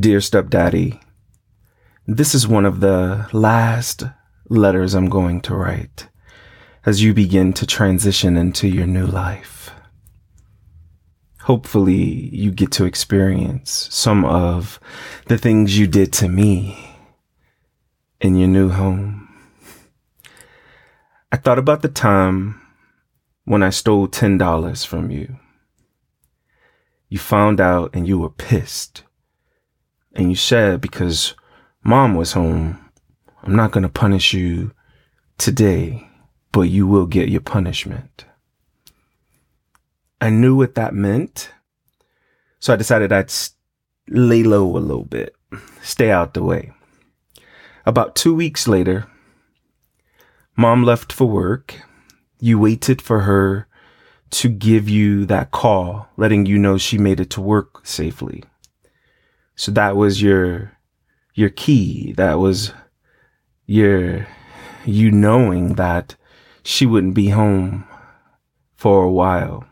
Dear 0.00 0.22
stepdaddy, 0.22 0.98
this 2.06 2.34
is 2.34 2.48
one 2.48 2.64
of 2.64 2.80
the 2.80 3.28
last 3.32 4.02
letters 4.48 4.94
I'm 4.94 5.10
going 5.10 5.40
to 5.42 5.54
write 5.54 6.08
as 6.86 7.02
you 7.02 7.12
begin 7.12 7.52
to 7.52 7.66
transition 7.66 8.36
into 8.36 8.66
your 8.66 8.86
new 8.86 9.06
life. 9.06 9.70
Hopefully, 11.42 12.30
you 12.32 12.50
get 12.50 12.72
to 12.72 12.86
experience 12.86 13.88
some 13.90 14.24
of 14.24 14.80
the 15.26 15.36
things 15.36 15.78
you 15.78 15.86
did 15.86 16.12
to 16.14 16.28
me 16.28 16.96
in 18.20 18.36
your 18.36 18.48
new 18.48 18.70
home. 18.70 19.28
I 21.30 21.36
thought 21.36 21.58
about 21.58 21.82
the 21.82 21.88
time 21.88 22.60
when 23.44 23.62
I 23.62 23.70
stole 23.70 24.08
$10 24.08 24.86
from 24.86 25.10
you. 25.10 25.38
You 27.10 27.18
found 27.18 27.60
out 27.60 27.90
and 27.94 28.08
you 28.08 28.18
were 28.18 28.30
pissed. 28.30 29.04
And 30.14 30.30
you 30.30 30.36
said, 30.36 30.80
because 30.80 31.34
mom 31.82 32.14
was 32.14 32.32
home, 32.32 32.78
I'm 33.42 33.56
not 33.56 33.72
going 33.72 33.82
to 33.82 33.88
punish 33.88 34.32
you 34.32 34.72
today, 35.38 36.08
but 36.52 36.62
you 36.62 36.86
will 36.86 37.06
get 37.06 37.28
your 37.28 37.40
punishment. 37.40 38.24
I 40.20 40.30
knew 40.30 40.56
what 40.56 40.76
that 40.76 40.94
meant. 40.94 41.50
So 42.60 42.72
I 42.72 42.76
decided 42.76 43.12
I'd 43.12 43.32
lay 44.08 44.42
low 44.42 44.76
a 44.76 44.78
little 44.78 45.04
bit, 45.04 45.34
stay 45.82 46.10
out 46.10 46.34
the 46.34 46.42
way. 46.42 46.72
About 47.84 48.14
two 48.14 48.34
weeks 48.34 48.66
later, 48.66 49.06
mom 50.56 50.84
left 50.84 51.12
for 51.12 51.26
work. 51.28 51.82
You 52.40 52.58
waited 52.58 53.02
for 53.02 53.20
her 53.20 53.68
to 54.30 54.48
give 54.48 54.88
you 54.88 55.26
that 55.26 55.50
call, 55.50 56.08
letting 56.16 56.46
you 56.46 56.58
know 56.58 56.78
she 56.78 56.98
made 56.98 57.20
it 57.20 57.30
to 57.30 57.40
work 57.40 57.86
safely. 57.86 58.44
So 59.56 59.70
that 59.72 59.96
was 59.96 60.20
your, 60.20 60.76
your 61.34 61.50
key. 61.50 62.12
That 62.12 62.38
was 62.38 62.72
your, 63.66 64.26
you 64.84 65.10
knowing 65.10 65.74
that 65.74 66.16
she 66.62 66.86
wouldn't 66.86 67.14
be 67.14 67.28
home 67.28 67.86
for 68.74 69.04
a 69.04 69.10
while. 69.10 69.64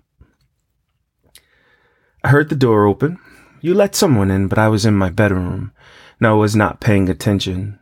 I 2.24 2.28
heard 2.28 2.48
the 2.48 2.56
door 2.56 2.86
open. 2.86 3.18
You 3.60 3.74
let 3.74 3.94
someone 3.94 4.30
in, 4.30 4.48
but 4.48 4.58
I 4.58 4.68
was 4.68 4.86
in 4.86 4.94
my 4.94 5.10
bedroom 5.10 5.72
and 6.18 6.26
I 6.26 6.32
was 6.32 6.54
not 6.54 6.80
paying 6.80 7.08
attention. 7.08 7.78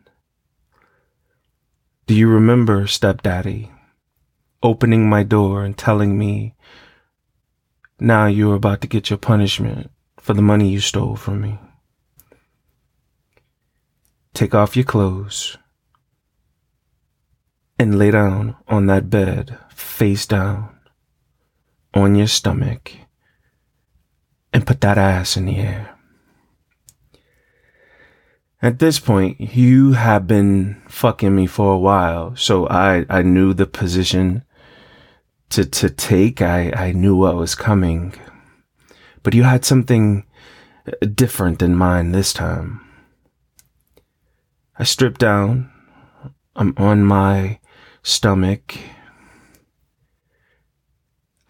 Do 2.06 2.14
you 2.14 2.28
remember, 2.28 2.86
stepdaddy, 2.86 3.70
opening 4.62 5.08
my 5.08 5.22
door 5.22 5.62
and 5.64 5.76
telling 5.76 6.18
me, 6.18 6.54
now 8.00 8.26
you're 8.26 8.56
about 8.56 8.80
to 8.80 8.88
get 8.88 9.10
your 9.10 9.18
punishment 9.18 9.90
for 10.18 10.34
the 10.34 10.42
money 10.42 10.70
you 10.70 10.80
stole 10.80 11.16
from 11.16 11.40
me? 11.40 11.58
Take 14.34 14.54
off 14.54 14.76
your 14.76 14.84
clothes 14.84 15.56
and 17.78 17.98
lay 17.98 18.10
down 18.10 18.56
on 18.68 18.86
that 18.86 19.10
bed, 19.10 19.58
face 19.70 20.26
down, 20.26 20.68
on 21.94 22.14
your 22.14 22.26
stomach, 22.26 22.92
and 24.52 24.66
put 24.66 24.80
that 24.82 24.98
ass 24.98 25.36
in 25.36 25.46
the 25.46 25.56
air. 25.56 25.96
At 28.62 28.78
this 28.78 28.98
point, 28.98 29.40
you 29.40 29.92
have 29.92 30.26
been 30.26 30.82
fucking 30.86 31.34
me 31.34 31.46
for 31.46 31.72
a 31.72 31.78
while, 31.78 32.36
so 32.36 32.68
I, 32.68 33.06
I 33.08 33.22
knew 33.22 33.54
the 33.54 33.66
position 33.66 34.44
to, 35.48 35.64
to 35.64 35.88
take. 35.88 36.42
I, 36.42 36.70
I 36.72 36.92
knew 36.92 37.16
what 37.16 37.36
was 37.36 37.54
coming, 37.54 38.12
but 39.22 39.32
you 39.32 39.44
had 39.44 39.64
something 39.64 40.26
different 41.14 41.62
in 41.62 41.74
mind 41.74 42.14
this 42.14 42.34
time. 42.34 42.82
I 44.80 44.84
strip 44.84 45.18
down. 45.18 45.70
I'm 46.56 46.72
on 46.78 47.04
my 47.04 47.58
stomach, 48.02 48.78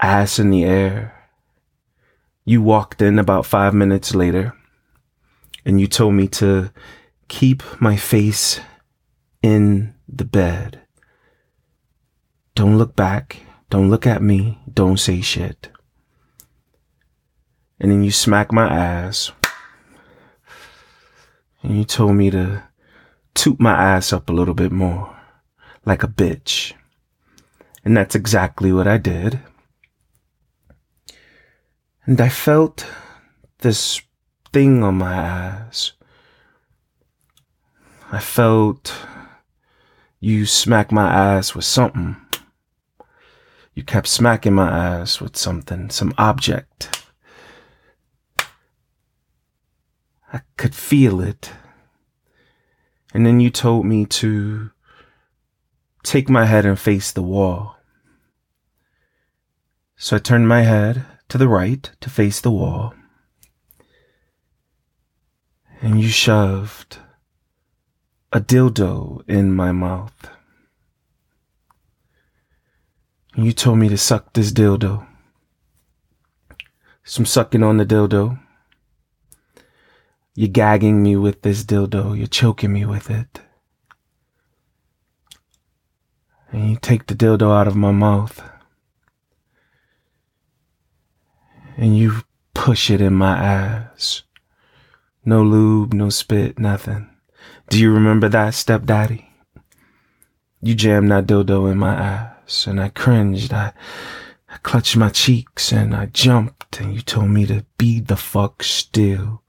ass 0.01 0.37
in 0.37 0.49
the 0.49 0.65
air. 0.65 1.29
You 2.43 2.61
walked 2.61 3.01
in 3.01 3.17
about 3.17 3.45
five 3.45 3.73
minutes 3.73 4.13
later 4.13 4.53
and 5.63 5.79
you 5.79 5.87
told 5.87 6.13
me 6.13 6.27
to 6.27 6.73
keep 7.29 7.63
my 7.79 7.95
face 7.95 8.59
in 9.41 9.95
the 10.09 10.25
bed. 10.25 10.81
Don't 12.53 12.77
look 12.77 12.97
back. 12.97 13.37
Don't 13.69 13.89
look 13.89 14.05
at 14.05 14.21
me. 14.21 14.59
Don't 14.73 14.97
say 14.97 15.21
shit. 15.21 15.69
And 17.79 17.93
then 17.93 18.03
you 18.03 18.11
smack 18.11 18.51
my 18.51 18.67
ass. 18.67 19.31
And 21.63 21.77
you 21.77 21.85
told 21.85 22.15
me 22.15 22.29
to 22.31 22.63
toot 23.41 23.59
my 23.59 23.73
ass 23.73 24.13
up 24.13 24.29
a 24.29 24.33
little 24.33 24.53
bit 24.53 24.71
more, 24.71 25.17
like 25.83 26.03
a 26.03 26.07
bitch. 26.07 26.73
And 27.83 27.97
that's 27.97 28.13
exactly 28.13 28.71
what 28.71 28.87
I 28.87 28.99
did. 28.99 29.39
And 32.05 32.21
I 32.21 32.29
felt 32.29 32.85
this 33.61 33.99
thing 34.53 34.83
on 34.83 34.99
my 34.99 35.15
ass. 35.15 35.93
I 38.11 38.19
felt 38.19 38.95
you 40.19 40.45
smack 40.45 40.91
my 40.91 41.11
ass 41.11 41.55
with 41.55 41.65
something. 41.65 42.17
You 43.73 43.81
kept 43.81 44.07
smacking 44.07 44.53
my 44.53 44.69
ass 44.69 45.19
with 45.19 45.35
something, 45.35 45.89
some 45.89 46.13
object. 46.19 47.03
I 50.31 50.41
could 50.57 50.75
feel 50.75 51.21
it. 51.21 51.49
And 53.13 53.25
then 53.25 53.39
you 53.39 53.49
told 53.49 53.85
me 53.85 54.05
to 54.05 54.71
take 56.03 56.29
my 56.29 56.45
head 56.45 56.65
and 56.65 56.79
face 56.79 57.11
the 57.11 57.21
wall. 57.21 57.75
So 59.95 60.15
I 60.15 60.19
turned 60.19 60.47
my 60.47 60.61
head 60.61 61.05
to 61.29 61.37
the 61.37 61.47
right 61.47 61.89
to 61.99 62.09
face 62.09 62.41
the 62.41 62.51
wall. 62.51 62.93
And 65.81 65.99
you 66.01 66.09
shoved 66.09 66.99
a 68.31 68.39
dildo 68.39 69.27
in 69.27 69.53
my 69.53 69.71
mouth. 69.71 70.29
And 73.35 73.45
you 73.45 73.51
told 73.51 73.77
me 73.79 73.89
to 73.89 73.97
suck 73.97 74.33
this 74.33 74.51
dildo. 74.51 75.05
Some 77.03 77.25
sucking 77.25 77.63
on 77.63 77.77
the 77.77 77.85
dildo. 77.85 78.39
You're 80.33 80.49
gagging 80.49 81.03
me 81.03 81.15
with 81.15 81.41
this 81.41 81.63
dildo. 81.63 82.17
You're 82.17 82.27
choking 82.27 82.71
me 82.71 82.85
with 82.85 83.09
it. 83.09 83.41
And 86.51 86.69
you 86.69 86.77
take 86.81 87.07
the 87.07 87.15
dildo 87.15 87.51
out 87.51 87.67
of 87.67 87.75
my 87.75 87.91
mouth. 87.91 88.41
And 91.77 91.97
you 91.97 92.21
push 92.53 92.89
it 92.89 93.01
in 93.01 93.13
my 93.13 93.37
ass. 93.37 94.23
No 95.25 95.43
lube, 95.43 95.93
no 95.93 96.09
spit, 96.09 96.59
nothing. 96.59 97.09
Do 97.69 97.79
you 97.79 97.91
remember 97.93 98.27
that, 98.29 98.53
stepdaddy? 98.53 99.27
You 100.61 100.75
jammed 100.75 101.11
that 101.11 101.25
dildo 101.25 101.71
in 101.71 101.77
my 101.77 101.93
ass 101.93 102.67
and 102.67 102.79
I 102.79 102.89
cringed. 102.89 103.53
I, 103.53 103.73
I 104.49 104.57
clutched 104.57 104.95
my 104.95 105.09
cheeks 105.09 105.71
and 105.71 105.95
I 105.95 106.07
jumped 106.07 106.79
and 106.79 106.93
you 106.93 107.01
told 107.01 107.29
me 107.29 107.45
to 107.47 107.65
be 107.77 107.99
the 107.99 108.15
fuck 108.15 108.63
still. 108.63 109.41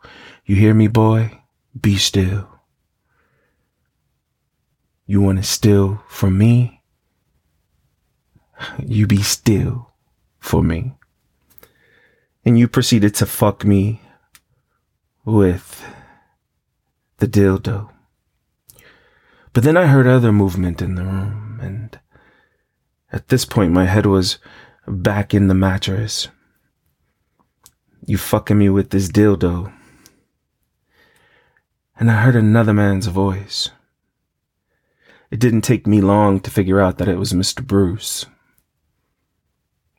You 0.44 0.56
hear 0.56 0.74
me, 0.74 0.88
boy? 0.88 1.40
Be 1.80 1.96
still. 1.96 2.48
You 5.06 5.20
want 5.20 5.38
to 5.38 5.44
steal 5.44 6.02
from 6.08 6.38
me? 6.38 6.80
You 8.78 9.08
be 9.08 9.22
still 9.22 9.90
for 10.38 10.62
me. 10.62 10.92
And 12.44 12.56
you 12.56 12.68
proceeded 12.68 13.12
to 13.16 13.26
fuck 13.26 13.64
me 13.64 14.00
with 15.24 15.84
the 17.18 17.26
dildo. 17.26 17.90
But 19.52 19.64
then 19.64 19.76
I 19.76 19.86
heard 19.86 20.06
other 20.06 20.30
movement 20.30 20.80
in 20.80 20.94
the 20.94 21.04
room, 21.04 21.58
and 21.60 21.98
at 23.12 23.28
this 23.28 23.44
point 23.44 23.72
my 23.72 23.86
head 23.86 24.06
was 24.06 24.38
back 24.86 25.34
in 25.34 25.48
the 25.48 25.54
mattress. 25.54 26.28
You 28.06 28.16
fucking 28.16 28.58
me 28.58 28.68
with 28.68 28.90
this 28.90 29.08
dildo 29.08 29.72
and 32.02 32.10
I 32.10 32.20
heard 32.22 32.34
another 32.34 32.72
man's 32.72 33.06
voice. 33.06 33.70
It 35.30 35.38
didn't 35.38 35.60
take 35.60 35.86
me 35.86 36.00
long 36.00 36.40
to 36.40 36.50
figure 36.50 36.80
out 36.80 36.98
that 36.98 37.06
it 37.06 37.16
was 37.16 37.32
Mr. 37.32 37.64
Bruce. 37.64 38.26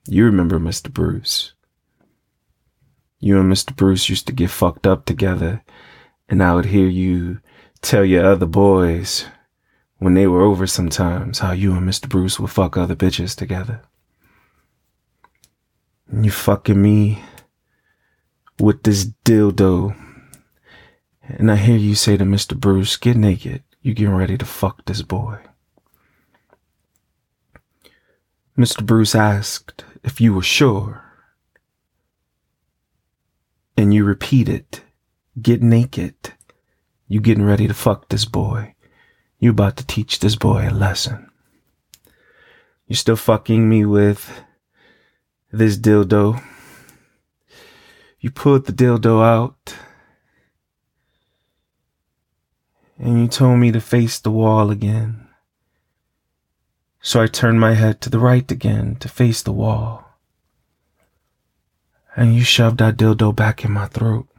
You 0.05 0.25
remember 0.25 0.59
Mr. 0.59 0.91
Bruce. 0.91 1.53
You 3.21 3.39
and 3.39 3.49
Mr. 3.49 3.73
Bruce 3.73 4.09
used 4.09 4.27
to 4.27 4.33
get 4.33 4.49
fucked 4.49 4.85
up 4.85 5.05
together, 5.05 5.63
and 6.27 6.43
I 6.43 6.53
would 6.53 6.65
hear 6.65 6.89
you 6.89 7.39
tell 7.79 8.03
your 8.03 8.25
other 8.25 8.47
boys 8.47 9.27
when 9.99 10.13
they 10.13 10.27
were 10.27 10.41
over 10.41 10.67
sometimes 10.67 11.39
how 11.39 11.53
you 11.53 11.73
and 11.73 11.87
Mr. 11.87 12.09
Bruce 12.09 12.37
would 12.37 12.51
fuck 12.51 12.75
other 12.75 12.97
bitches 12.97 13.33
together. 13.33 13.81
And 16.09 16.25
you 16.25 16.31
fucking 16.31 16.81
me 16.81 17.23
with 18.59 18.83
this 18.83 19.05
dildo 19.23 20.02
And 21.23 21.49
I 21.49 21.55
hear 21.55 21.77
you 21.77 21.95
say 21.95 22.17
to 22.17 22.25
Mr. 22.25 22.57
Bruce, 22.57 22.97
get 22.97 23.15
naked. 23.15 23.63
You 23.81 23.93
getting 23.93 24.15
ready 24.15 24.37
to 24.37 24.45
fuck 24.45 24.85
this 24.85 25.01
boy. 25.01 25.39
Mr. 28.57 28.85
Bruce 28.85 29.15
asked 29.15 29.83
if 30.03 30.19
you 30.19 30.33
were 30.33 30.43
sure. 30.43 31.01
And 33.75 33.93
you 33.93 34.03
repeated, 34.03 34.81
get 35.41 35.61
naked. 35.61 36.15
You 37.07 37.19
getting 37.19 37.45
ready 37.45 37.67
to 37.67 37.73
fuck 37.73 38.09
this 38.09 38.25
boy. 38.25 38.75
You 39.39 39.51
about 39.51 39.77
to 39.77 39.87
teach 39.87 40.19
this 40.19 40.35
boy 40.35 40.69
a 40.69 40.71
lesson. 40.71 41.29
You 42.87 42.95
still 42.95 43.15
fucking 43.15 43.67
me 43.67 43.85
with 43.85 44.43
this 45.51 45.77
dildo. 45.77 46.43
You 48.19 48.29
pulled 48.31 48.65
the 48.65 48.73
dildo 48.73 49.23
out 49.25 49.75
and 53.03 53.19
you 53.19 53.27
told 53.27 53.59
me 53.59 53.69
to 53.69 53.81
face 53.81 54.17
the 54.17 54.31
wall 54.31 54.71
again. 54.71 55.27
So 57.01 57.21
I 57.21 57.27
turned 57.27 57.59
my 57.59 57.73
head 57.73 57.99
to 58.01 58.09
the 58.09 58.17
right 58.17 58.49
again 58.49 58.95
to 59.01 59.09
face 59.09 59.41
the 59.43 59.51
wall. 59.51 60.05
And 62.15 62.33
you 62.33 62.45
shoved 62.45 62.77
that 62.77 62.95
dildo 62.95 63.35
back 63.35 63.65
in 63.65 63.73
my 63.73 63.87
throat. 63.87 64.29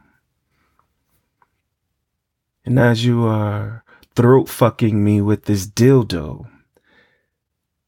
And 2.65 2.79
as 2.79 3.05
you 3.05 3.27
are 3.27 3.83
throat 4.15 4.49
fucking 4.49 5.03
me 5.03 5.21
with 5.21 5.45
this 5.45 5.67
dildo, 5.67 6.47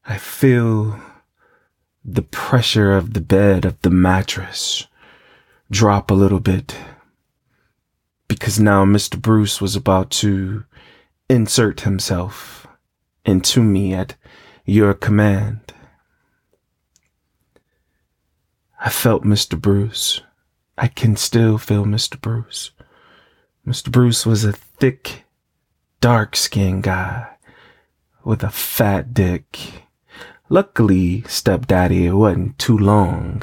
I 0.06 0.16
feel 0.16 1.00
the 2.04 2.22
pressure 2.22 2.96
of 2.96 3.14
the 3.14 3.20
bed, 3.20 3.64
of 3.64 3.82
the 3.82 3.90
mattress, 3.90 4.86
drop 5.72 6.12
a 6.12 6.14
little 6.14 6.38
bit. 6.38 6.76
Because 8.28 8.60
now 8.60 8.84
Mr. 8.84 9.20
Bruce 9.20 9.60
was 9.60 9.74
about 9.74 10.10
to 10.10 10.64
insert 11.28 11.80
himself 11.80 12.66
into 13.24 13.62
me 13.62 13.94
at 13.94 14.14
your 14.64 14.94
command. 14.94 15.72
I 18.80 18.90
felt 18.90 19.24
Mr. 19.24 19.60
Bruce. 19.60 20.20
I 20.76 20.86
can 20.86 21.16
still 21.16 21.58
feel 21.58 21.84
Mr. 21.84 22.20
Bruce. 22.20 22.70
Mr. 23.66 23.90
Bruce 23.90 24.24
was 24.24 24.44
a 24.44 24.52
thick, 24.52 25.24
dark 26.00 26.36
skinned 26.36 26.84
guy 26.84 27.26
with 28.24 28.42
a 28.42 28.50
fat 28.50 29.12
dick. 29.12 29.58
Luckily, 30.48 31.22
stepdaddy, 31.22 32.06
it 32.06 32.12
wasn't 32.12 32.58
too 32.58 32.78
long. 32.78 33.42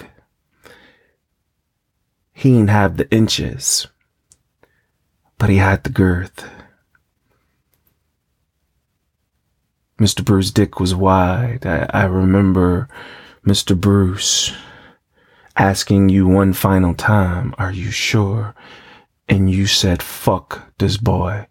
He 2.32 2.52
didn't 2.52 2.70
have 2.70 2.98
the 2.98 3.12
inches, 3.12 3.88
but 5.38 5.50
he 5.50 5.58
had 5.58 5.84
the 5.84 5.90
girth. 5.90 6.50
Mr. 10.00 10.24
Bruce's 10.24 10.52
dick 10.52 10.80
was 10.80 10.94
wide. 10.94 11.66
I, 11.66 11.90
I 11.94 12.04
remember 12.06 12.90
Mr. 13.46 13.80
Bruce 13.80 14.54
asking 15.56 16.10
you 16.10 16.28
one 16.28 16.54
final 16.54 16.94
time, 16.94 17.56
Are 17.58 17.72
you 17.72 17.92
sure? 17.92 18.56
And 19.30 19.50
you 19.50 19.68
said, 19.68 20.04
Fuck 20.04 20.74
this 20.78 20.98
boy. 20.98 21.48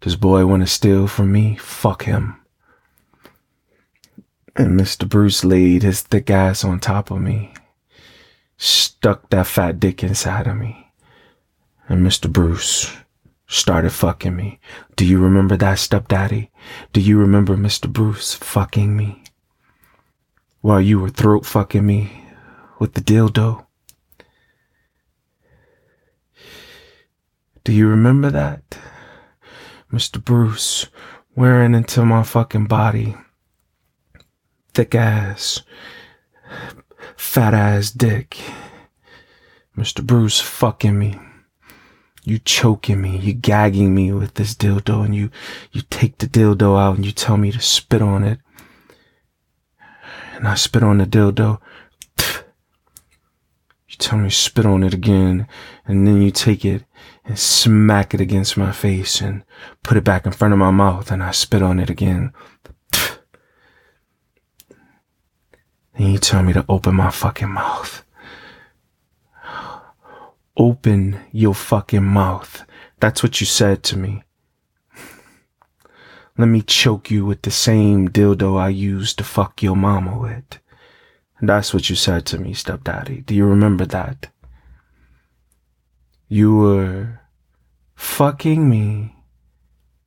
This 0.00 0.16
boy 0.16 0.46
want 0.46 0.62
to 0.62 0.66
steal 0.66 1.06
from 1.06 1.32
me? 1.32 1.56
Fuck 1.56 2.04
him. 2.04 2.40
And 4.54 4.78
Mr. 4.78 5.08
Bruce 5.08 5.44
laid 5.44 5.82
his 5.82 6.02
thick 6.02 6.30
ass 6.30 6.64
on 6.64 6.80
top 6.80 7.10
of 7.10 7.20
me, 7.20 7.54
stuck 8.56 9.30
that 9.30 9.46
fat 9.46 9.80
dick 9.80 10.02
inside 10.02 10.46
of 10.46 10.56
me. 10.56 10.92
And 11.88 12.06
Mr. 12.06 12.30
Bruce 12.30 12.94
started 13.48 13.90
fucking 13.90 14.36
me. 14.36 14.60
Do 14.94 15.04
you 15.04 15.18
remember 15.18 15.56
that, 15.56 15.78
stepdaddy? 15.78 16.50
Do 16.92 17.00
you 17.00 17.18
remember 17.18 17.56
Mr. 17.56 17.90
Bruce 17.90 18.34
fucking 18.34 18.94
me? 18.94 19.24
While 20.60 20.82
you 20.82 21.00
were 21.00 21.08
throat 21.08 21.46
fucking 21.46 21.84
me 21.84 22.24
with 22.78 22.92
the 22.92 23.00
dildo? 23.00 23.66
Do 27.64 27.72
you 27.72 27.88
remember 27.88 28.30
that? 28.30 28.78
Mr. 29.92 30.22
Bruce 30.22 30.86
wearing 31.34 31.74
into 31.74 32.04
my 32.04 32.22
fucking 32.22 32.66
body. 32.66 33.16
Thick 34.74 34.94
ass, 34.94 35.62
fat 37.16 37.54
ass 37.54 37.90
dick. 37.90 38.38
Mr. 39.76 40.04
Bruce 40.04 40.40
fucking 40.40 40.98
me 40.98 41.18
you 42.28 42.38
choking 42.38 43.00
me, 43.00 43.16
you 43.18 43.32
gagging 43.32 43.94
me 43.94 44.12
with 44.12 44.34
this 44.34 44.54
dildo, 44.54 45.04
and 45.04 45.14
you, 45.14 45.30
you 45.72 45.82
take 45.90 46.18
the 46.18 46.26
dildo 46.26 46.78
out 46.78 46.96
and 46.96 47.06
you 47.06 47.12
tell 47.12 47.36
me 47.36 47.50
to 47.52 47.60
spit 47.60 48.02
on 48.02 48.24
it. 48.24 48.38
And 50.34 50.46
I 50.46 50.54
spit 50.54 50.82
on 50.82 50.98
the 50.98 51.06
dildo. 51.06 51.60
You 53.88 53.96
tell 53.98 54.18
me 54.18 54.28
to 54.28 54.34
spit 54.34 54.66
on 54.66 54.82
it 54.82 54.94
again, 54.94 55.48
and 55.86 56.06
then 56.06 56.22
you 56.22 56.30
take 56.30 56.64
it 56.64 56.84
and 57.24 57.38
smack 57.38 58.14
it 58.14 58.20
against 58.20 58.56
my 58.56 58.72
face 58.72 59.20
and 59.20 59.44
put 59.82 59.96
it 59.96 60.04
back 60.04 60.26
in 60.26 60.32
front 60.32 60.52
of 60.52 60.58
my 60.58 60.70
mouth, 60.70 61.10
and 61.10 61.22
I 61.22 61.30
spit 61.30 61.62
on 61.62 61.80
it 61.80 61.90
again. 61.90 62.32
And 65.94 66.12
you 66.12 66.18
tell 66.18 66.44
me 66.44 66.52
to 66.52 66.64
open 66.68 66.94
my 66.94 67.10
fucking 67.10 67.50
mouth. 67.50 68.04
Open 70.58 71.20
your 71.30 71.54
fucking 71.54 72.04
mouth. 72.04 72.64
That's 72.98 73.22
what 73.22 73.40
you 73.40 73.46
said 73.46 73.84
to 73.84 73.96
me. 73.96 74.24
Let 76.36 76.46
me 76.46 76.62
choke 76.62 77.12
you 77.12 77.24
with 77.24 77.42
the 77.42 77.52
same 77.52 78.08
dildo 78.08 78.58
I 78.58 78.70
used 78.70 79.18
to 79.18 79.24
fuck 79.24 79.62
your 79.62 79.76
mama 79.76 80.18
with. 80.18 80.58
That's 81.40 81.72
what 81.72 81.88
you 81.88 81.94
said 81.94 82.26
to 82.26 82.38
me, 82.38 82.54
stepdaddy. 82.54 83.20
Do 83.20 83.36
you 83.36 83.46
remember 83.46 83.86
that? 83.86 84.32
You 86.26 86.56
were 86.56 87.20
fucking 87.94 88.68
me 88.68 89.14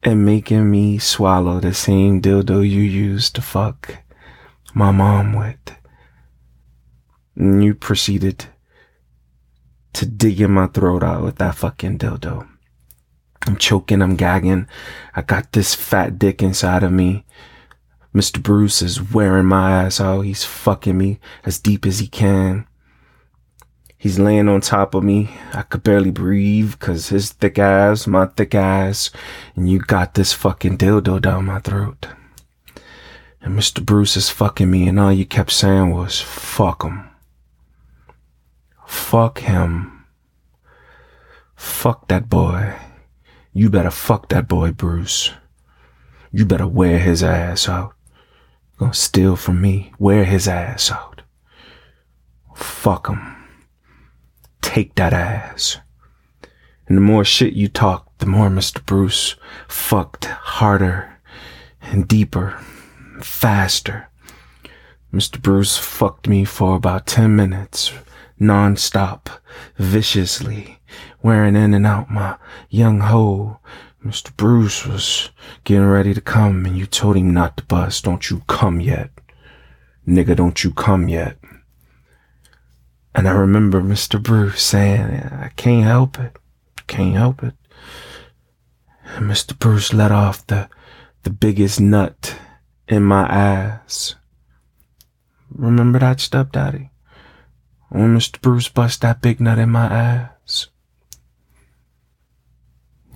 and 0.04 0.26
making 0.26 0.70
me 0.70 0.98
swallow 0.98 1.62
the 1.62 1.74
same 1.74 2.22
dildo 2.22 2.70
you 2.70 2.82
used 2.82 3.36
to 3.36 3.42
fuck 3.42 4.00
my 4.74 4.92
mom 4.92 5.32
with. 5.32 5.78
And 7.38 7.64
you 7.64 7.74
proceeded 7.74 8.48
to 10.02 10.08
digging 10.08 10.50
my 10.50 10.66
throat 10.66 11.04
out 11.04 11.22
with 11.22 11.36
that 11.36 11.54
fucking 11.54 12.00
dildo. 12.00 12.48
I'm 13.46 13.56
choking, 13.56 14.02
I'm 14.02 14.16
gagging. 14.16 14.68
I 15.16 15.22
got 15.22 15.52
this 15.52 15.76
fat 15.76 16.18
dick 16.18 16.42
inside 16.42 16.82
of 16.82 16.92
me. 16.92 17.24
Mr. 18.12 18.42
Bruce 18.42 18.82
is 18.82 19.14
wearing 19.14 19.46
my 19.46 19.84
ass 19.84 20.02
out. 20.02 20.22
He's 20.22 20.44
fucking 20.44 20.98
me 20.98 21.20
as 21.46 21.60
deep 21.60 21.86
as 21.86 22.00
he 22.00 22.08
can. 22.08 22.66
He's 23.96 24.18
laying 24.18 24.50
on 24.50 24.62
top 24.62 24.96
of 24.96 25.04
me. 25.04 25.30
I 25.54 25.62
could 25.62 25.84
barely 25.84 26.10
breathe 26.10 26.72
because 26.72 27.10
his 27.10 27.32
thick 27.32 27.60
ass, 27.60 28.08
my 28.08 28.26
thick 28.26 28.56
ass, 28.56 29.12
and 29.56 29.70
you 29.70 29.78
got 29.78 30.16
this 30.16 30.34
fucking 30.34 30.80
dildo 30.80 31.22
down 31.22 31.46
my 31.46 31.60
throat. 31.60 32.08
And 33.40 33.56
Mr. 33.56 33.86
Bruce 33.86 34.18
is 34.18 34.32
fucking 34.32 34.72
me, 34.72 34.88
and 34.88 35.00
all 35.00 35.14
you 35.14 35.28
kept 35.28 35.52
saying 35.52 35.92
was, 35.92 36.20
fuck 36.20 36.84
him. 36.84 37.11
Fuck 38.92 39.40
him. 39.40 40.06
Fuck 41.56 42.10
that 42.10 42.30
boy. 42.30 42.76
You 43.54 43.70
better 43.70 43.90
fuck 43.90 44.28
that 44.30 44.50
boy, 44.50 44.72
Bruce. 44.74 45.32
You 46.32 46.46
better 46.46 46.68
wear 46.68 47.00
his 47.00 47.24
ass 47.24 47.70
out. 47.70 47.94
Gonna 48.78 48.94
steal 48.94 49.38
from 49.38 49.62
me. 49.62 49.94
Wear 49.98 50.26
his 50.26 50.46
ass 50.48 50.92
out. 50.92 51.22
Fuck 52.54 53.08
him. 53.08 53.36
Take 54.62 54.96
that 54.96 55.14
ass. 55.14 55.78
And 56.88 56.98
the 56.98 57.02
more 57.02 57.24
shit 57.24 57.54
you 57.54 57.70
talk, 57.70 58.18
the 58.18 58.26
more 58.26 58.50
Mr. 58.50 58.86
Bruce 58.86 59.38
fucked 59.70 60.26
harder 60.26 61.18
and 61.82 62.10
deeper, 62.10 62.60
faster. 63.22 64.10
Mr. 65.14 65.42
Bruce 65.42 65.78
fucked 65.78 66.28
me 66.28 66.44
for 66.44 66.76
about 66.76 67.08
10 67.08 67.36
minutes 67.36 67.94
non-stop, 68.42 69.30
viciously, 69.78 70.80
wearing 71.22 71.56
in 71.56 71.74
and 71.74 71.86
out 71.86 72.10
my 72.10 72.38
young 72.70 73.00
hoe. 73.00 73.60
Mr. 74.04 74.36
Bruce 74.36 74.86
was 74.86 75.30
getting 75.64 75.86
ready 75.86 76.14
to 76.14 76.22
come 76.22 76.66
and 76.66 76.76
you 76.76 76.88
told 76.88 77.16
him 77.16 77.32
not 77.32 77.56
to 77.56 77.64
bust. 77.66 78.04
Don't 78.04 78.32
you 78.32 78.42
come 78.48 78.82
yet. 78.82 79.12
Nigga, 80.08 80.36
don't 80.36 80.64
you 80.64 80.72
come 80.72 81.08
yet. 81.08 81.38
And 83.14 83.28
I 83.28 83.32
remember 83.32 83.82
Mr. 83.82 84.22
Bruce 84.22 84.64
saying, 84.64 85.02
I 85.02 85.52
can't 85.56 85.86
help 85.86 86.18
it. 86.18 86.36
Can't 86.88 87.16
help 87.16 87.44
it. 87.44 87.54
And 89.16 89.30
Mr. 89.30 89.58
Bruce 89.58 89.94
let 89.94 90.12
off 90.12 90.48
the, 90.48 90.68
the 91.24 91.30
biggest 91.30 91.80
nut 91.80 92.36
in 92.88 93.04
my 93.04 93.28
ass. 93.28 94.16
Remember 95.54 96.00
that, 96.00 96.20
stepdaddy? 96.22 96.91
When 97.92 98.16
Mr. 98.18 98.40
Bruce 98.40 98.70
bust 98.70 99.02
that 99.02 99.22
big 99.22 99.42
nut 99.42 99.60
in 99.60 99.70
my 99.70 99.86
ass. 99.86 100.70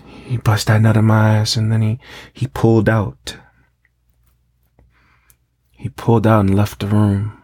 He 0.06 0.36
bust 0.36 0.68
that 0.68 0.82
nut 0.82 0.98
in 0.98 1.06
my 1.06 1.38
ass 1.38 1.56
and 1.56 1.72
then 1.72 1.82
he, 1.82 2.00
he 2.34 2.48
pulled 2.48 2.90
out. 2.90 3.38
He 5.72 5.88
pulled 5.88 6.28
out 6.28 6.42
and 6.42 6.54
left 6.54 6.82
the 6.82 6.88
room. 6.88 7.42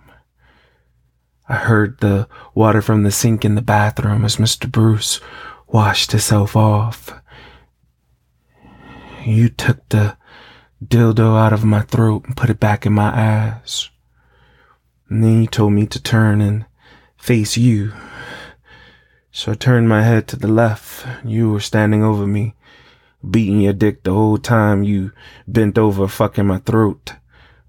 I 1.47 1.55
heard 1.55 2.01
the 2.01 2.27
water 2.53 2.81
from 2.81 3.03
the 3.03 3.11
sink 3.11 3.45
in 3.45 3.55
the 3.55 3.61
bathroom 3.61 4.25
as 4.25 4.35
Mr. 4.35 4.69
Bruce 4.69 5.21
washed 5.67 6.11
himself 6.11 6.57
off. 6.57 7.13
You 9.23 9.47
took 9.47 9.87
the 9.87 10.17
dildo 10.83 11.39
out 11.39 11.53
of 11.53 11.63
my 11.63 11.81
throat 11.81 12.25
and 12.25 12.35
put 12.35 12.49
it 12.49 12.59
back 12.59 12.85
in 12.85 12.91
my 12.91 13.09
ass. 13.09 13.89
And 15.07 15.23
then 15.23 15.43
you 15.43 15.47
told 15.47 15.71
me 15.71 15.87
to 15.87 16.01
turn 16.01 16.41
and 16.41 16.65
face 17.21 17.55
you. 17.55 17.93
So 19.31 19.51
I 19.51 19.55
turned 19.55 19.87
my 19.87 20.01
head 20.01 20.27
to 20.29 20.35
the 20.35 20.47
left. 20.47 21.05
You 21.23 21.51
were 21.51 21.59
standing 21.59 22.03
over 22.03 22.25
me, 22.25 22.55
beating 23.29 23.61
your 23.61 23.73
dick 23.73 24.03
the 24.03 24.11
whole 24.11 24.39
time 24.39 24.83
you 24.83 25.11
bent 25.47 25.77
over 25.77 26.07
fucking 26.07 26.47
my 26.47 26.57
throat 26.57 27.13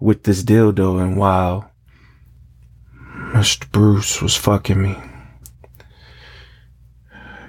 with 0.00 0.22
this 0.22 0.42
dildo 0.42 1.00
and 1.00 1.18
while 1.18 1.70
Mr. 3.34 3.70
Bruce 3.70 4.22
was 4.22 4.34
fucking 4.34 4.80
me. 4.80 4.96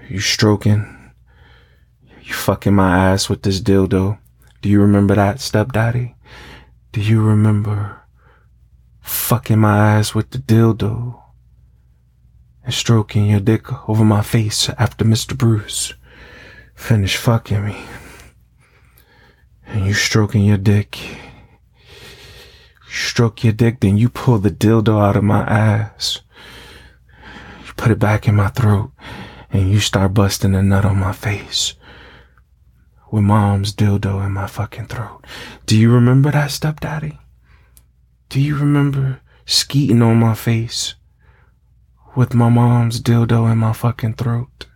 You 0.09 0.19
stroking, 0.19 1.11
you 2.21 2.33
fucking 2.33 2.75
my 2.75 3.11
ass 3.11 3.29
with 3.29 3.43
this 3.43 3.61
dildo. 3.61 4.19
Do 4.61 4.69
you 4.69 4.81
remember 4.81 5.15
that, 5.15 5.39
stepdaddy? 5.39 6.15
Do 6.91 7.01
you 7.01 7.21
remember 7.23 8.01
fucking 8.99 9.59
my 9.59 9.97
ass 9.97 10.13
with 10.13 10.31
the 10.31 10.39
dildo 10.39 11.22
stroking 12.73 13.27
your 13.27 13.39
dick 13.39 13.71
over 13.87 14.03
my 14.03 14.21
face 14.21 14.69
after 14.77 15.05
Mr. 15.05 15.37
Bruce 15.37 15.93
finished 16.75 17.17
fucking 17.17 17.65
me? 17.65 17.77
And 19.65 19.85
you 19.85 19.93
stroking 19.93 20.43
your 20.43 20.57
dick. 20.57 20.99
You 20.99 22.91
stroke 22.91 23.43
your 23.43 23.53
dick, 23.53 23.79
then 23.79 23.97
you 23.97 24.09
pull 24.09 24.39
the 24.39 24.51
dildo 24.51 25.01
out 25.01 25.15
of 25.15 25.23
my 25.23 25.43
ass. 25.43 26.21
You 27.65 27.73
put 27.77 27.91
it 27.91 27.99
back 27.99 28.27
in 28.27 28.35
my 28.35 28.49
throat 28.49 28.91
and 29.51 29.71
you 29.71 29.79
start 29.79 30.13
busting 30.13 30.55
a 30.55 30.63
nut 30.63 30.85
on 30.85 30.97
my 30.97 31.13
face 31.13 31.75
with 33.11 33.23
mom's 33.23 33.73
dildo 33.73 34.25
in 34.25 34.31
my 34.31 34.47
fucking 34.47 34.87
throat. 34.87 35.23
Do 35.67 35.77
you 35.77 35.91
remember 35.91 36.31
that, 36.31 36.49
stepdaddy? 36.49 37.19
Do 38.29 38.41
you 38.41 38.57
remember 38.57 39.21
skeeting 39.45 40.01
on 40.01 40.17
my 40.17 40.33
face 40.33 40.95
with 42.15 42.33
my 42.33 42.49
mom's 42.49 43.01
dildo 43.01 43.51
in 43.51 43.57
my 43.57 43.73
fucking 43.73 44.15
throat? 44.15 44.67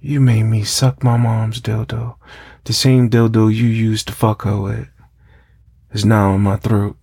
You 0.00 0.20
made 0.20 0.44
me 0.44 0.64
suck 0.64 1.02
my 1.02 1.16
mom's 1.16 1.60
dildo. 1.60 2.16
The 2.64 2.72
same 2.72 3.08
dildo 3.10 3.54
you 3.54 3.66
used 3.66 4.08
to 4.08 4.12
fuck 4.12 4.42
her 4.42 4.60
with 4.60 4.88
is 5.92 6.04
now 6.04 6.34
in 6.34 6.40
my 6.40 6.56
throat. 6.56 6.96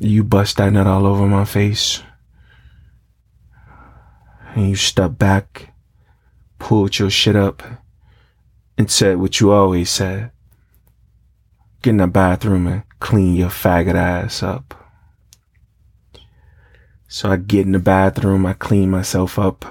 You 0.00 0.24
bust 0.24 0.56
that 0.56 0.72
nut 0.72 0.86
all 0.86 1.06
over 1.06 1.26
my 1.26 1.44
face. 1.44 2.02
And 4.54 4.70
you 4.70 4.76
step 4.76 5.18
back 5.18 5.72
pulled 6.58 6.98
your 6.98 7.10
shit 7.10 7.36
up 7.36 7.62
and 8.78 8.90
said 8.90 9.18
what 9.18 9.40
you 9.40 9.52
always 9.52 9.90
said. 9.90 10.30
Get 11.82 11.90
in 11.90 11.96
the 11.98 12.06
bathroom 12.06 12.66
and 12.66 12.82
clean 13.00 13.34
your 13.34 13.50
faggot 13.50 13.94
ass 13.94 14.42
up. 14.42 14.75
So 17.08 17.30
I 17.30 17.36
get 17.36 17.66
in 17.66 17.72
the 17.72 17.78
bathroom, 17.78 18.46
I 18.46 18.52
clean 18.52 18.90
myself 18.90 19.38
up, 19.38 19.64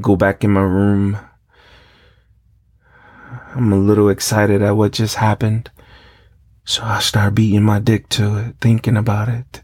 go 0.00 0.16
back 0.16 0.44
in 0.44 0.50
my 0.50 0.62
room. 0.62 1.18
I'm 3.54 3.72
a 3.72 3.78
little 3.78 4.08
excited 4.08 4.62
at 4.62 4.76
what 4.76 4.92
just 4.92 5.16
happened. 5.16 5.70
So 6.64 6.82
I 6.82 7.00
start 7.00 7.34
beating 7.34 7.62
my 7.62 7.78
dick 7.78 8.08
to 8.10 8.36
it, 8.38 8.56
thinking 8.60 8.96
about 8.96 9.28
it. 9.28 9.62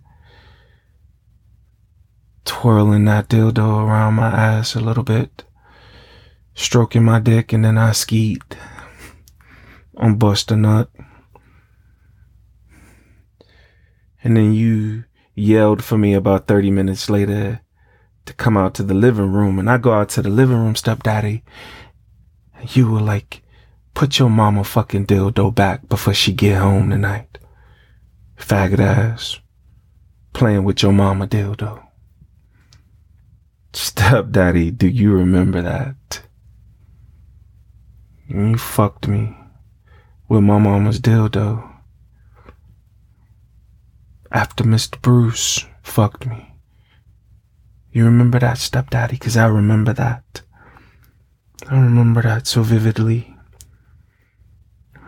Twirling 2.45 3.05
that 3.07 3.29
dildo 3.29 3.85
around 3.85 4.15
my 4.15 4.29
ass 4.29 4.75
a 4.75 4.81
little 4.81 5.05
bit 5.05 5.45
stroking 6.57 7.05
my 7.05 7.21
dick, 7.21 7.53
and 7.53 7.65
then 7.65 7.79
I 7.79 7.93
skeet 7.93 8.43
on 9.97 10.17
bust 10.17 10.51
a 10.51 10.57
nut. 10.57 10.91
And 14.25 14.37
then 14.37 14.55
you 14.55 15.05
yelled 15.37 15.85
for 15.85 15.97
me 15.97 16.15
about 16.15 16.49
30 16.49 16.71
minutes 16.73 17.09
later 17.09 17.61
to 18.25 18.33
come 18.33 18.57
out 18.57 18.75
to 18.75 18.83
the 18.83 18.95
living 18.95 19.33
room. 19.33 19.59
And 19.61 19.71
I 19.71 19.79
go 19.79 19.93
out 19.93 20.09
to 20.11 20.23
the 20.23 20.31
living 20.31 20.57
room, 20.57 20.75
stepdaddy. 20.75 21.45
And 22.55 22.75
you 22.75 22.91
were 22.91 23.01
like, 23.01 23.43
put 23.95 24.19
your 24.19 24.31
mama 24.31 24.65
fucking 24.65 25.07
dildo 25.07 25.55
back 25.55 25.89
before 25.89 26.15
she 26.15 26.33
get 26.33 26.59
home 26.59 26.91
tonight. 26.91 27.39
Faggot 28.37 28.81
ass. 28.81 29.39
Playing 30.33 30.65
with 30.65 30.83
your 30.83 30.93
mama 30.93 31.27
dildo. 31.27 31.83
Stepdaddy, 33.73 34.71
do 34.71 34.89
you 34.89 35.13
remember 35.13 35.61
that? 35.63 36.23
You 38.27 38.57
fucked 38.57 39.07
me 39.07 39.37
with 40.29 40.43
my 40.43 40.59
mama's 40.59 40.99
dildo. 40.99 41.76
After 44.33 44.65
Mr. 44.65 45.01
Bruce 45.01 45.65
fucked 45.83 46.27
me. 46.27 46.55
You 47.93 48.05
remember 48.05 48.39
that, 48.39 48.59
stepdaddy? 48.59 49.17
Cause 49.17 49.37
I 49.37 49.47
remember 49.47 49.93
that. 49.95 50.43
I 51.69 51.79
remember 51.79 52.23
that 52.23 52.47
so 52.47 52.63
vividly. 52.63 53.35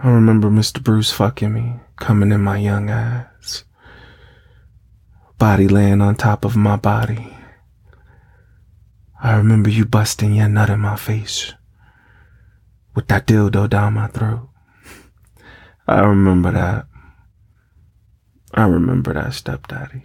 I 0.03 0.11
remember 0.11 0.49
Mr. 0.49 0.83
Bruce 0.83 1.11
fucking 1.11 1.53
me, 1.53 1.75
coming 1.97 2.33
in 2.33 2.41
my 2.41 2.57
young 2.57 2.89
ass. 2.89 3.65
Body 5.39 5.69
laying 5.69 6.01
on 6.01 6.15
top 6.15 6.45
of 6.45 6.57
my 6.57 6.77
body. 6.77 7.37
I 9.21 9.37
remember 9.37 9.69
you 9.69 9.85
busting 9.85 10.35
your 10.35 10.49
nut 10.49 10.71
in 10.71 10.81
my 10.81 10.97
face 10.97 11.53
with 12.95 13.09
that 13.09 13.27
dildo 13.27 13.69
down 13.69 13.95
my 13.95 14.07
throat. 14.07 14.49
I 15.87 16.01
remember 16.01 16.53
that. 16.53 16.87
I 18.59 18.67
remember 18.67 19.15
that, 19.15 19.35
stepdaddy. 19.35 20.03